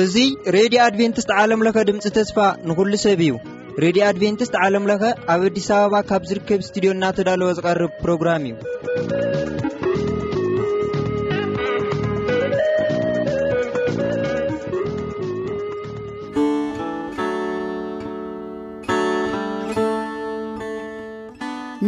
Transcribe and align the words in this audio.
እዙይ 0.00 0.28
ሬድዮ 0.56 0.80
ኣድቨንትስት 0.88 1.30
ዓለምለኸ 1.42 1.76
ድምፂ 1.88 2.04
ተስፋ 2.18 2.36
ንኹሉ 2.68 2.92
ሰብ 3.04 3.20
እዩ 3.26 3.32
ሬድዮ 3.84 4.02
ኣድቨንትስት 4.10 4.54
ዓለም 4.64 4.84
ለኸ 4.90 5.02
ኣብ 5.34 5.42
ኣዲስ 5.50 5.68
ኣበባ 5.78 5.94
ካብ 6.10 6.22
ዝርከብ 6.32 6.60
እስትድዮ 6.66 6.90
እናተዳልወ 6.96 7.50
ዝቐርብ 7.60 7.92
ፕሮግራም 8.02 8.44
እዩ 8.50 8.54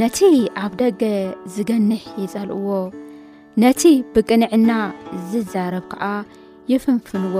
ነቲ 0.00 0.18
ኣብ 0.64 0.72
ደገ 0.80 1.02
ዝገንሕ 1.54 2.02
ይጸልእዎ 2.22 2.68
ነቲ 3.62 3.80
ብቅንዕና 4.14 4.70
ዝዛረብ 5.30 5.84
ከዓ 5.92 6.04
የፍንፍንዎ 6.70 7.36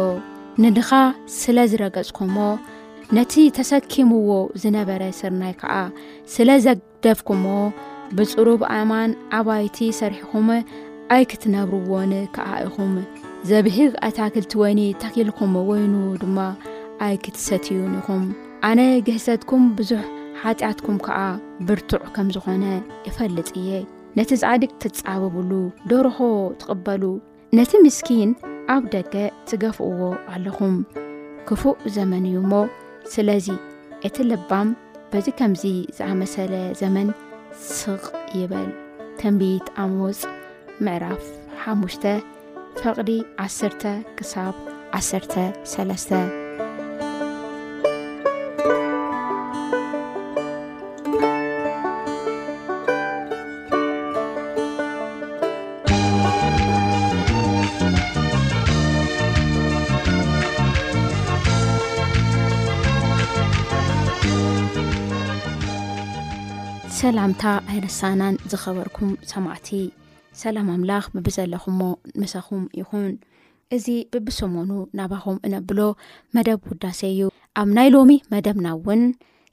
ንድኻ 0.63 0.91
ስለ 1.37 1.57
ዝረገጽኩዎ 1.73 2.39
ነቲ 3.17 3.33
ተሰኪምዎ 3.59 4.31
ዝነበረ 4.63 5.03
ስርናይ 5.21 5.55
ከዓ 5.63 5.75
ስለዘደፍኩም 6.35 7.45
ብፅሩብ 8.19 8.61
ኣእማን 8.77 9.11
ኣባይቲ 9.41 9.79
ሰሪሕኹም 10.01 10.51
ኣይክትነብርዎን 11.17 12.13
ከዓ 12.37 12.49
ኢኹም 12.69 12.93
ዘብህግ 13.51 13.93
ኣታክልቲ 14.09 14.53
ወይኒ 14.65 14.81
ተኺልኩም 15.03 15.53
ወይኑ 15.73 15.95
ድማ 16.25 16.39
ኣይ 17.07 17.17
ክትሰትዩን 17.27 17.93
ኢኹም 18.03 18.25
ኣነ 18.69 18.81
ግህሰትኩም 19.09 19.67
ብዙሕ 19.79 20.03
ሓጢኣትኩም 20.43 20.99
ከዓ 21.07 21.19
ብርቱዕ 21.69 22.03
ከም 22.15 22.29
ዝኾነ 22.35 22.65
እፈልጥ 23.09 23.49
እየ 23.61 23.71
ነቲ 24.19 24.31
ዛዕዲግ 24.43 24.71
ትጻበብሉ 24.83 25.51
ደርሆ 25.91 26.19
ትቕበሉ 26.61 27.03
ነቲ 27.59 27.71
ምስኪን 27.87 28.31
ኣብ 28.75 28.85
ደገ 28.95 29.15
ትገፍእዎ 29.51 30.03
ኣለኹም 30.35 30.75
ክፉእ 31.51 31.77
ዘመን 31.97 32.25
እዩ 32.31 32.37
እሞ 32.43 32.53
ስለዚ 33.15 33.49
እቲ 34.09 34.17
ልባም 34.31 34.69
በዚ 35.13 35.27
ከምዚ 35.39 35.65
ዝኣመሰለ 35.99 36.55
ዘመን 36.81 37.09
ስቕ 37.77 38.05
ይበል 38.41 38.69
ተንቢት 39.21 39.67
ኣመወፅ 39.85 40.21
ምዕራፍ 40.85 41.25
5ሽ 41.73 41.97
ፈቕሪ 42.83 43.11
10 43.47 43.83
ክሳ 44.19 44.35
13 45.01 46.49
ሰላምታ 67.11 67.45
ኣይነሳናን 67.71 68.35
ዝኸበርኩም 68.51 69.09
ሰማዕቲ 69.31 69.69
ሰላም 70.41 70.67
ኣምላኽ 70.75 71.05
መብዘለኹምሞ 71.15 71.81
ምሰኹም 72.21 72.61
ይኹን 72.81 73.07
እዚ 73.77 73.87
ብቢሰሞኑ 74.13 74.71
ናባኹም 74.99 75.39
እነብሎ 75.47 75.79
መደብ 76.37 76.61
ውዳሰ 76.73 77.01
እዩ 77.15 77.23
ኣብ 77.63 77.69
ናይ 77.77 77.89
ሎሚ 77.95 78.17
መደብና 78.35 78.67
እውን 78.77 79.03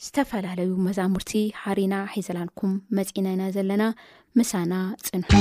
ዝተፈላለዩ 0.08 0.72
መዛሙርቲ 0.88 1.32
ሓሪና 1.62 1.96
ሒዘላልኩም 2.14 2.74
መፂናኢና 2.98 3.46
ዘለና 3.58 3.86
ምሳና 4.40 4.74
ፅንሑ 5.08 5.34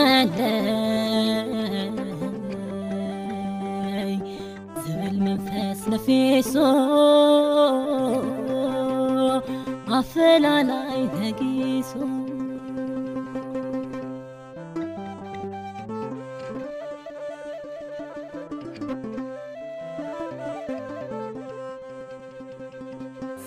فاس 5.37 5.89
نفيس 5.89 6.57
أفلليهكيس 9.91 11.95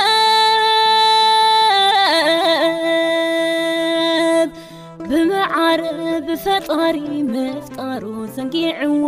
ብመዓር 5.10 5.82
ብፈጣሪ 6.28 7.00
መፍጣሮ 7.34 8.04
ሰንጊዕዎ 8.38 9.04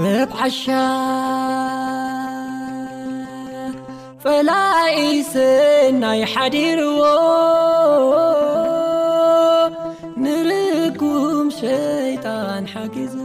ፍዓሻ 0.00 0.62
ፈላኢሰ 4.22 5.32
ናይ 6.02 6.20
ሓዲርዎ 6.32 7.00
ንርጉም 10.22 11.46
ሸይጣን 11.60 12.64
ሓገዝዎ 12.74 13.24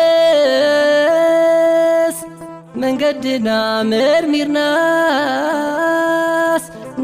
rrn 3.13 4.57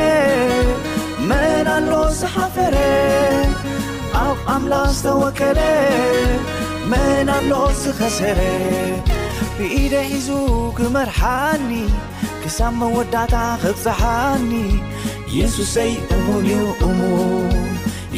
መናሎ 1.30 1.90
ዝሓፈረ 2.18 2.76
ኣብ 4.24 4.38
ኣምላ 4.54 4.74
ዝተወከለ 4.98 5.58
መናሎ 6.92 7.50
ዝኸሰረ 7.82 8.40
ብኢደ 9.58 9.94
ሒዙ 10.12 10.28
ክመርሓኒ 10.78 11.70
ክሳብ 12.44 12.72
መወዳእታ 12.82 13.34
ኽፀሓኒ 13.64 14.52
የሱሰይ 15.40 15.92
እሙንዩእሙ 16.16 17.00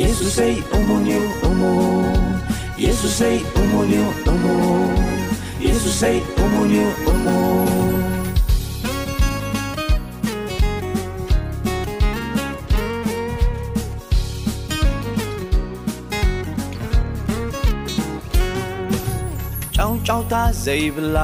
የሱሰይ 0.02 0.54
እሙን 0.78 1.04
ዩ 1.12 1.22
እሙን 1.50 2.15
የሱሰይ 2.84 3.36
እሙንዩእሙ 3.60 4.44
የሱሰይ 5.66 6.16
እሙን 6.44 6.70
ዩ 6.76 6.82
እሙ 7.12 7.26
ጫውጫውታ 19.78 20.34
ዘይብላ 20.64 21.18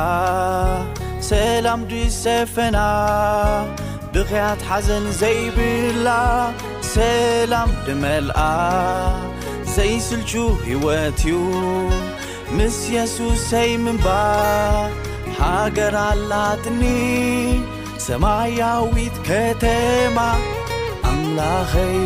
ሰላም 1.31 1.83
ዲሰፈና 1.91 2.79
ብኸያት 4.15 4.63
ሓዘን 4.71 5.05
ዘይብላ 5.21 6.09
ሰላም 6.95 7.71
ድመልኣ 7.87 8.41
ዘይስልቹ 9.77 10.33
ህይወት 10.67 11.21
እዩ 11.29 11.37
ምስ 12.57 12.77
የሱስ 12.95 13.39
ሰይምባ 13.51 14.07
ሃገራላትኒ 15.39 16.83
ሰማያዊት 18.07 19.17
ከተማ 19.29 20.19
ኣምላኸይ 21.13 21.97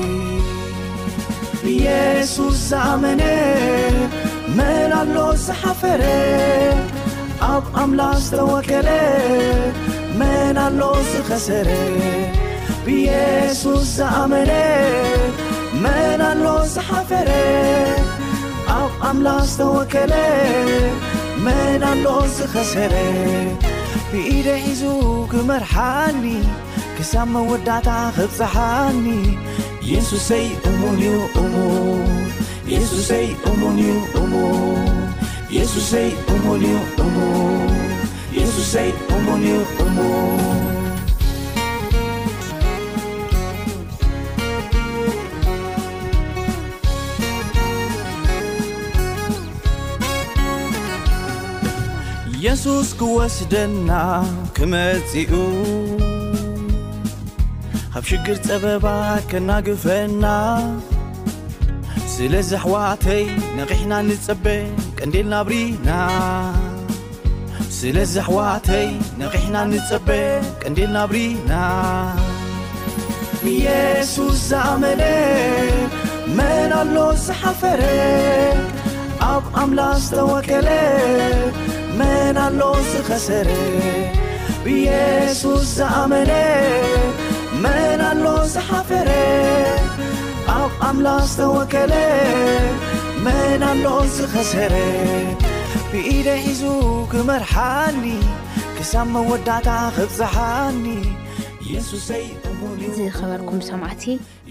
ብየሱስ 1.63 2.59
ዘኣመነ 2.71 3.23
መን 4.59 4.93
ኣሎ 5.01 5.17
ዝሓፈረ 5.47 6.05
ኣብ 7.53 7.65
ኣምላኽ 7.85 8.19
ዝተወከለ 8.27 8.91
መን 10.21 10.59
ኣሎ 10.67 10.81
ዝኸሰረ 11.11 11.71
ብየሱስ 12.87 13.87
ዘኣመነ 13.99 14.53
መናኣሎ 15.85 16.47
ዝሓፈረ 16.75 17.31
ኣብ 18.79 18.93
ኣምላ 19.09 19.29
ዝተወከለ 19.51 20.15
መናኣሎ 21.45 22.07
ዝኸሰረ 22.37 22.95
ብኢደ 24.11 24.47
ሒዙ 24.65 24.83
ክመርሓኒ 25.33 26.25
ክሳብ 26.97 27.27
መወዳእታ 27.35 27.89
ኽፍዘሓኒ 28.17 29.07
የሱሰይ 29.93 30.47
እሙን 30.71 30.97
እዩ 31.07 31.17
እሙን 31.45 32.09
የሱሰይ 32.75 33.29
እሙን 33.53 33.77
እዩ 33.87 33.93
እሙን 34.23 34.99
የሱሰይ 35.57 36.11
እሙን 36.37 36.63
እዩ 36.71 36.77
እሙንን 37.07 37.83
የሱሰይ 38.39 38.91
እሙን 39.17 39.43
እዩ 39.51 39.59
እሙን 39.85 40.56
የሱስ 52.47 52.89
ክወስደና 52.99 53.91
ክመጺኡ 54.57 55.31
ካብ 57.93 58.05
ሽግር 58.11 58.37
ጸበባ 58.47 58.87
ከናግፈና 59.31 60.25
ስለዝ 62.15 62.51
ኣኅዋተይ 62.61 63.23
ነቕሕና 63.59 63.93
ንጸበ 64.11 64.45
ቀንዴልናብሪና 64.99 65.89
ስለዝ 67.79 68.15
ኣኅዋተይ 68.27 68.87
ነቕሕና 69.23 69.57
ንጸበ 69.73 70.09
ቀንዴልናብሪና 70.63 71.51
ኢየሱስ 73.55 74.39
ዘኣመነ 74.51 75.03
መን 76.39 76.71
ኣሎ 76.83 76.97
ዝሓፈረ 77.27 77.83
ኣብ 79.35 79.45
ኣምላኽ 79.63 79.99
ዝተወከለ 80.09 80.69
መናኣሎ 81.99 82.63
ዝኸሰረ 82.93 83.51
ብየሱስ 84.65 85.63
ዝኣመነ 85.77 86.33
መን 87.65 88.01
ኣሎ 88.09 88.25
ዝሓፈረ 88.55 89.11
ኣብ 90.57 90.73
ኣምላኽ 90.89 91.23
ዝተወከለ 91.33 91.95
መንኣሎ 93.27 93.87
ዝኸሰረ 94.17 94.75
ብኢደ 95.93 96.29
ሒዙ 96.47 96.63
ክመርሓኒ 97.13 98.05
ክሳብ 98.79 99.07
መወዳእታ 99.15 99.69
ኽዝሓኒ 99.97 100.87
የሱሰይ 101.73 102.27
እሞ 102.51 102.61
ዝኸበርኩም 103.01 103.61
ሰማዕቲ 103.73 104.05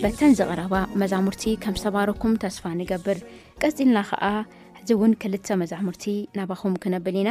በተን 0.04 0.34
ዝቐረባ 0.40 0.74
መዛሙርቲ 1.02 1.44
ከም 1.66 1.76
ዝሰባርኩም 1.82 2.34
ተስፋ 2.46 2.64
ንገብር 2.82 3.20
ቀፂልና 3.64 3.98
ኸዓ 4.12 4.24
እዚ 4.86 4.94
እውን 4.98 5.14
ክልተ 5.22 5.48
መዛሙርቲ 5.60 6.04
ናባኹም 6.38 6.74
ክነብል 6.82 7.16
ኢና 7.20 7.30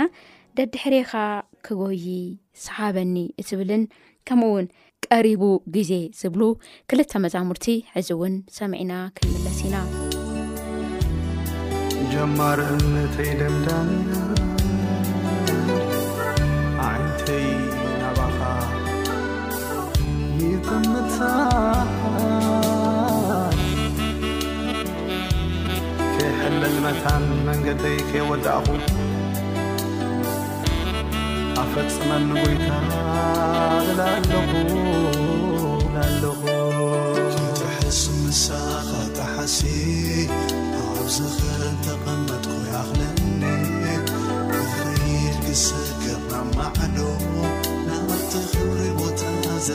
ደዲ 0.58 0.75
ሕሪኻ 0.84 1.11
ክጎይ 1.66 2.06
ሰሓበኒ 2.62 3.14
እትብልን 3.40 3.82
ከምኡውን 4.28 4.66
ቀሪቡ 5.06 5.42
ግዜ 5.76 5.92
ዝብሉ 6.20 6.42
ክልተ 6.92 7.12
መዛሙርቲ 7.25 7.66
ዕዚ 8.00 8.11
እውን 8.16 8.34
ሰሚዒና 8.58 8.92
ክንምለስ 9.20 9.61
ኢና 9.66 9.84
ጀማር 12.14 12.58
እነተይ 12.73 13.30
ደምዳን 13.42 13.90
ኣዓልተይ 16.88 17.46
ናባኻ 18.02 18.40
ጥም 20.64 20.90
እለመታን 26.46 27.22
መንገይ 27.46 27.94
ከይወዳእኹ 28.08 28.66
ኣብ 31.62 31.68
ፈፅመሉ 31.74 32.30
ወይታ 32.44 32.68
تሐስ 37.60 38.00
ምሳኻ 38.24 38.88
ተሓሲ 39.18 39.58
ዝኽረተቐመጠኽመ 41.14 43.42
ፍግሰማዕለዎ 46.30 47.10
ናበቲኽብሪ 47.88 48.80
ዎትዘ 49.00 49.66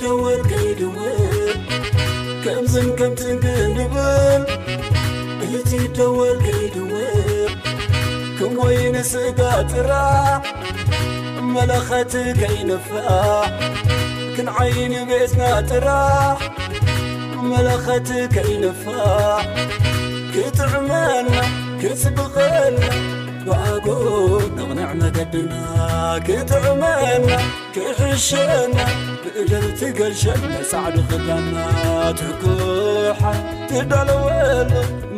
ደወልከይድውል 0.00 1.48
ከእምዘን 2.42 2.90
ከም 2.98 3.12
ትንግልንብል 3.20 4.42
እቲ 5.58 5.70
ደወልከይድውል 5.96 7.24
ክምወይንስእባ 8.38 9.40
ጥራ 9.72 9.90
መለኸት 11.54 12.12
ከይንፋ 12.40 12.88
ክንዓይኒ 14.34 14.92
ቤትና 15.10 15.40
ጥራ 15.70 15.88
መለኸት 17.52 18.08
ከይንፋዕ 18.34 19.40
ክትዕመልና 20.34 21.36
ክጽብቐል 21.82 22.76
ዋኣጉ 23.48 23.86
ንቕንዕ 24.56 24.88
መገድና 25.02 25.52
ክትዕመና 26.26 27.28
ክሕሸአና 27.74 28.76
ብእገል 29.22 29.66
ቲገሸ 29.80 30.22
መጻዕዱ 30.50 30.96
ኽለና 31.10 31.54
ትኩሓ 32.18 33.20
ትደለወሉ 33.70 34.72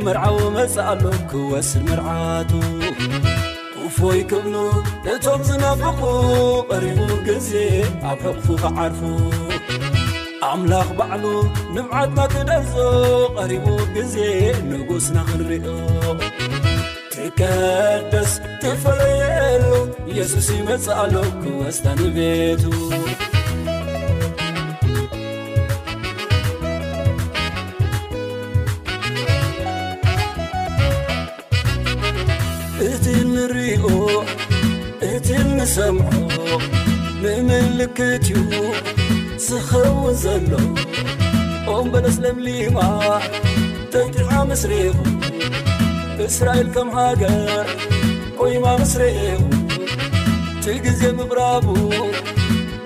ምርዓዊ 0.04 0.38
መጻኣሎ 0.56 1.04
ክወስ 1.30 1.70
ምርዓቱ 1.86 2.52
ኩፎይ 3.76 4.20
ክብሉ 4.32 4.54
እቶም 5.14 5.40
ዝነፍኹ 5.48 6.00
ቐሪቡ 6.70 7.00
ግዜ 7.28 7.50
ኣብ 8.10 8.20
ሕቕፉ 8.28 8.46
ኸዓርፉ 8.64 9.00
ኣምላኽ 10.52 10.88
ባዕሉ 11.00 11.24
ንፍዓትና 11.74 12.20
ክደዞ 12.34 12.72
ቐሪቡ 13.38 13.66
ጊዜ 13.96 14.16
ንጉስና 14.70 15.16
ኽንርዮ 15.28 15.66
እከደስ 17.28 18.32
ትፈረየሉ 18.62 19.64
የሱስ 20.16 20.46
ይመጽእኣለ 20.56 21.14
ክወስታንቤቱ 21.42 22.62
እትል 32.88 33.26
ንርእኦ 33.34 33.84
እት 35.12 35.28
ንሰምዖ 35.56 36.10
ንምልክት 37.22 38.26
ዩ 38.34 38.44
ዝኸውን 39.46 40.14
ዘሎ 40.24 40.50
ኦምበለስለምሊማ 41.76 42.78
ተቲሓምስርሩ 43.94 45.20
እስራኤል 46.30 46.68
ከም 46.74 46.88
ሃገር 46.96 47.68
ቖይማኣምእስረኤዉን 48.38 49.44
ቲ 50.64 50.74
ጊዜ 50.84 51.00
ምቕራቡ 51.18 51.66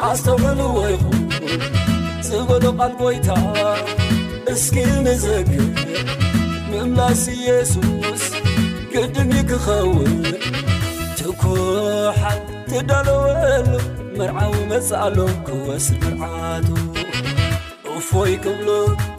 ኣስተውሑሉዎ 0.08 0.76
ይኹን 0.94 1.22
ዝበሎ 2.28 2.64
ቓል 2.78 2.92
ጐይታ 3.00 3.28
እስኪ 4.54 4.76
ንዘግ 5.06 5.50
ምእምላስ 6.70 7.22
ኢየሱስ 7.36 8.24
ግድን 8.94 9.32
ክኸውንን 9.50 10.14
ትኩሓ 11.20 12.20
ትዳለወል 12.70 13.70
መርዓዊ 14.18 14.54
መጽእ 14.72 14.96
ኣለም 15.06 15.34
ክወስ 15.48 15.86
ምርዓሉ 16.02 16.68
ወይ 18.16 18.32
ክብሉ 18.44 18.68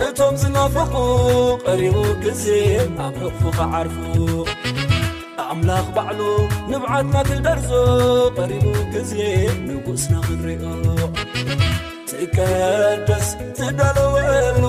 እቶም 0.06 0.34
ዝነፈቑ 0.42 0.94
ቐሪቡ 1.66 1.98
ጊዜ 2.24 2.46
ኣብ 3.06 3.16
ህፉኽዓርፉ 3.24 3.96
ኣምላኽ 5.54 5.86
ባዕሉ 5.96 6.20
ንብዓትናትልደርዞ 6.72 7.70
ቐሪቡ 8.38 8.66
ጊዜ 8.94 9.14
ንጉእስ 9.68 10.04
ንኽርዮ 10.14 10.62
ዘይከደስ 12.12 13.28
ዝደለወሉ 13.60 14.62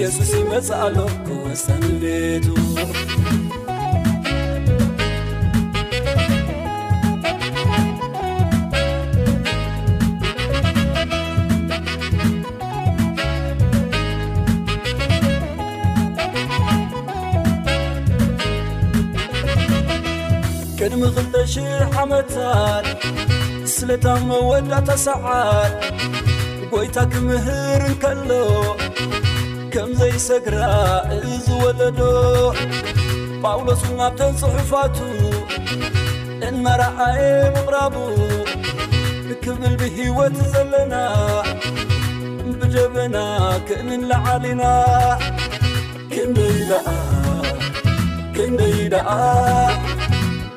የሱስ 0.00 0.32
መጽኣሎ 0.50 0.96
ክወሰን 1.26 1.84
ቤቱ 2.02 2.46
እለታ 23.86 24.06
መወዳታ 24.28 24.88
ሰዓድ 25.02 25.74
ጐይታ 26.70 26.96
ክምህር 27.12 27.82
እንከሎ 27.88 28.30
ከም 29.72 29.90
ዘይሰግራ 29.98 30.60
እዝወለዶ 31.16 32.00
ጳውሎስ 33.42 33.82
ናብተን 33.98 34.32
ጽሑፋቱ 34.40 34.96
እናረአየ 36.48 37.20
ምቕራቡ 37.56 37.94
ክብል 39.44 39.76
ብሕይወት 39.82 40.34
ዘለና 40.54 40.94
ብጀበና 42.62 43.16
ክእንን 43.68 44.02
ለዓሊና 44.12 44.62
ክንደይ 46.14 46.58
ደኣ 46.72 46.86
ክንደይ 48.38 48.78
ደኣ 48.96 49.08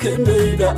ክንደይ 0.01 0.49
ደኣ 0.63 0.77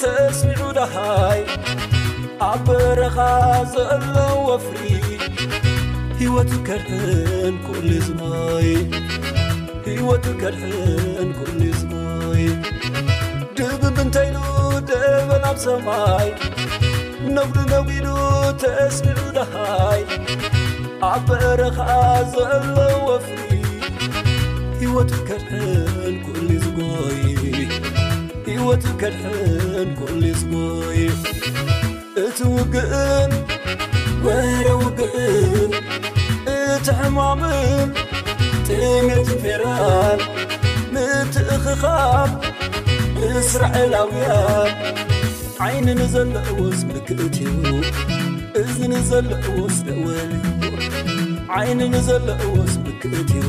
ተስሚዑ 0.00 0.64
ይኣ 1.36 2.40
በረኻ 2.66 3.16
ዘሎ 3.72 4.12
ወፍሪወቱ 4.48 6.52
ድ 6.66 6.68
ዝይ 8.06 9.98
ወቱ 10.08 10.24
ድሕ 10.42 10.58
ሉ 11.60 11.62
ዝይ 11.80 12.44
ብንተይ 13.96 14.28
ደበሰማይ 14.88 16.28
ተስሚዑ 18.62 19.38
ይ 20.00 20.02
ኣረኻዓ 21.12 21.88
ዘሎ 22.34 22.76
ወፍሪ 23.08 23.46
ሕወትከድሕን 24.80 26.16
እሉ 26.40 26.58
ጉይይወት 28.46 28.84
ከድሕን 29.00 29.88
ኩእሉ 29.98 30.22
ዝጉይ 30.38 31.00
እቲ 32.24 32.38
ውግእን 32.54 33.30
ወሕረ 34.24 34.66
ውግእን 34.82 35.70
እቲ 36.54 36.86
ሕማብን 37.00 37.88
ጥንትሜራር 38.68 40.18
ንትእኽኻብ 40.94 42.30
ንእስራዕልኣውያር 43.20 44.70
ዓይኒ 45.66 45.86
ንዘለ 46.00 46.34
እወስ 46.54 46.80
ብክእት 46.94 47.34
ዩ 47.46 47.48
እዝ 48.64 48.76
ንዘለ 48.94 49.30
እወስ 49.52 49.76
ዘእወን 49.86 50.32
ዓይኒ 51.60 51.78
ንዘለ 51.96 52.26
እወስ 52.46 52.74
ብክእት 52.84 53.30
እዩ 53.44 53.48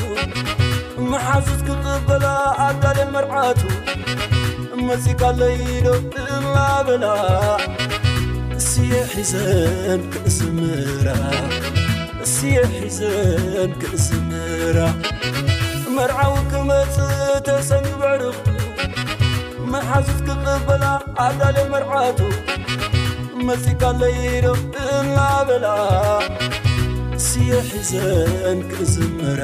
መንሓዙት 1.11 1.61
ክቕበላ 1.67 2.25
ኣዳል 2.65 2.99
መርዓቱ 3.13 3.61
መፂእ 4.87 5.15
ካለይዶም 5.21 6.03
እማ 6.35 6.53
ብላ 6.87 7.05
እስየ 8.59 8.91
ሕዘን 9.13 10.03
ክእዝራ 10.13 11.07
እስየ 12.25 12.55
ሕዘን 12.75 13.71
ክእዝምራ 13.81 14.77
መርዓ 15.97 16.17
ዊ 16.33 16.45
ክመጽእ 16.53 17.13
ተሰንንብዕርኩ 17.47 18.37
መሓዙት 19.73 20.19
ክቕበላ 20.29 20.83
ኣዳል 21.25 21.59
መርዓቱ 21.73 22.19
መፂእ 23.49 23.77
ካለይዶም 23.81 24.63
እማ 24.99 25.15
ብላ 25.49 25.67
እስየ 27.19 27.51
ሕዘን 27.73 28.59
ክእዝምራ 28.71 29.41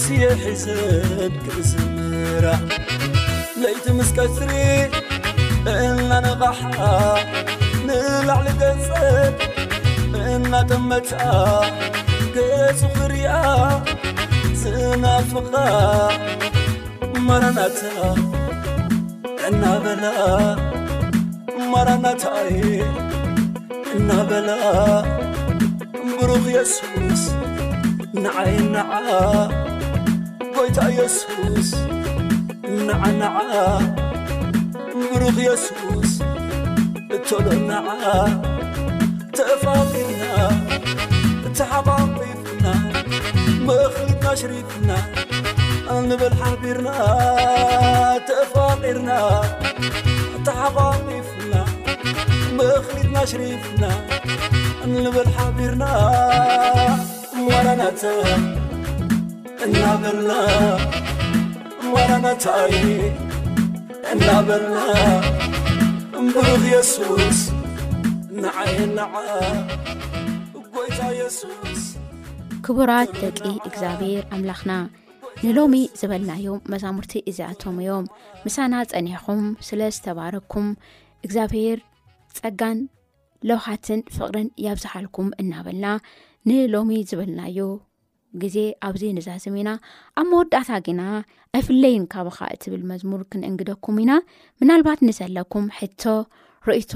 ስየሒዘብ 0.00 1.32
ክእዝምራ 1.44 2.46
ለይቲ 3.60 3.84
ምስከትሪ 3.98 4.52
እናነቓሓ 5.74 6.60
ንላዕሊ 7.86 8.46
ገንጽብ 8.60 9.34
እእናተመጫ 10.22 11.10
ገጹ 12.34 12.80
ፍርያ 12.96 13.28
ዝእናፍቓ 14.62 15.50
መራናታ 17.28 17.80
እናበላ 19.48 20.04
መራናትይ 21.72 22.60
እናበላ 23.94 24.52
ብሩኽ 26.18 26.44
የሱስ 26.56 27.24
ንዓይናኣ 28.24 29.06
ኮይታ 30.56 30.80
የሱስ 30.98 31.70
ናዓናዓ 32.86 33.34
ብሩኽ 34.92 35.36
የሱስ 35.46 36.12
እተሎ 37.16 37.46
ናዓ 37.70 37.88
ተፋቂርና 39.38 40.22
እትሓቋቂፍና 41.48 42.64
መእኽሊትና 43.70 44.32
ሽሪፍና 44.42 44.90
ንበል 46.08 46.34
ሓቢርና 46.42 46.90
ተፋቂርና 48.30 49.10
እትሓቋቂፍና 50.38 51.52
መእኽሊትናሽሪፍና 52.60 53.84
ንበል 55.06 55.30
ሓቢርና 55.38 55.84
እወራናተ 57.40 58.02
እናበልና 59.66 60.32
ማራናታይ 61.92 62.74
እናበልና 64.12 64.76
እምብሉት 66.18 66.64
የሱስ 66.72 67.38
ንዓየን 68.42 68.92
ናዓ 68.98 69.14
ጐይታ 70.74 71.00
የሱስ 71.20 71.80
ክቡራት 72.68 73.10
ደቂ 73.22 73.40
እግዚኣብሔር 73.68 74.22
ኣምላኽና 74.36 74.74
ንሎሚ 75.44 75.74
ዝበልናዮ 76.02 76.46
መዛሙርቲ 76.74 77.14
እዚኣቶም 77.32 77.78
እዮም 77.84 78.06
ምሳና 78.44 78.74
ጸኒሕኹም 78.92 79.42
ስለ 79.70 79.80
ዝተባረኩም 79.96 80.68
እግዚኣብሔር 81.26 81.80
ጸጋን 82.38 82.78
ለውኻትን 83.50 84.02
ፍቕርን 84.18 84.48
ያብዝሓልኩም 84.68 85.28
እናበልና 85.44 85.88
ንሎሚ 86.50 86.92
ዝበልናዮ 87.10 87.66
ግዜ 88.42 88.56
ኣብዚ 88.88 89.02
ንዛዘም 89.16 89.54
ኢና 89.60 89.70
ኣብ 90.20 90.26
መወዳእታ 90.30 90.70
ግና 90.86 91.02
ኣፍለይን 91.58 92.02
ካብኻ 92.14 92.38
እትብል 92.54 92.82
መዝሙር 92.90 93.20
ክንእንግደኩም 93.32 93.96
ኢና 94.02 94.12
ምናልባት 94.60 95.00
ንዘለኩም 95.08 95.66
ሕቶ 95.78 96.02
ርእቶ 96.68 96.92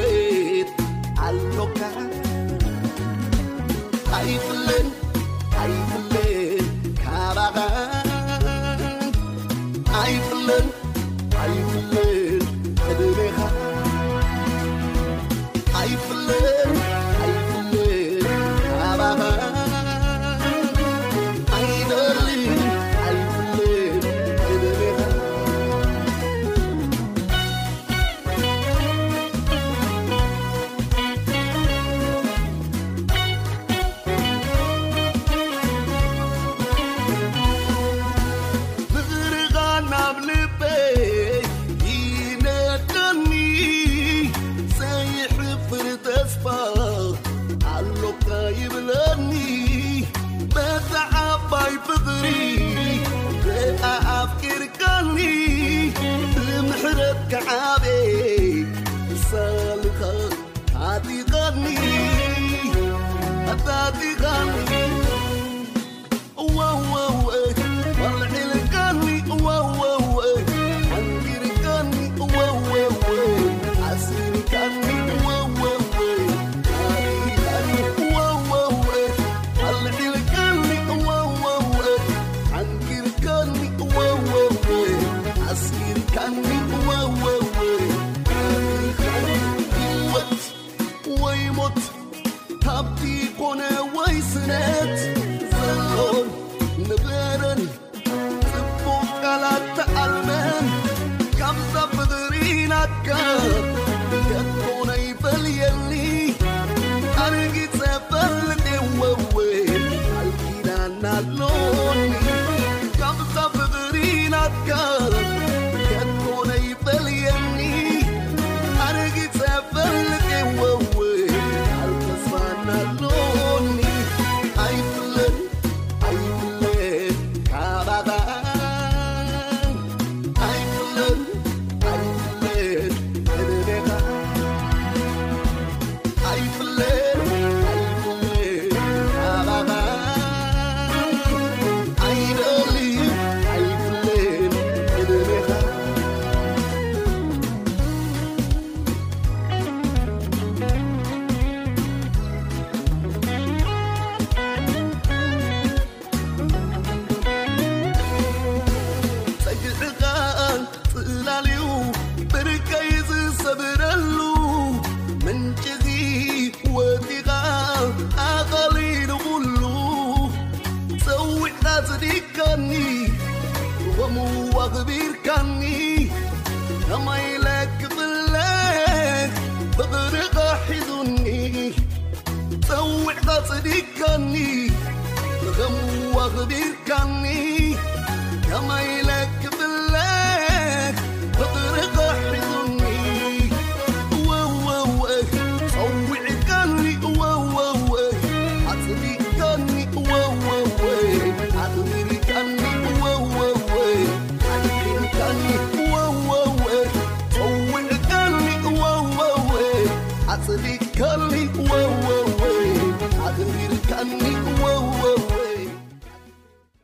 نل 111.05 111.92